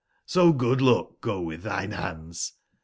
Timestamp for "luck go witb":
0.81-1.61